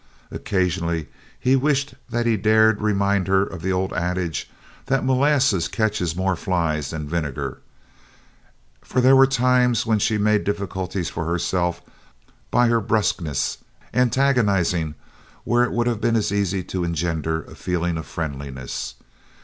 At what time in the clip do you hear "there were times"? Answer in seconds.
8.99-9.85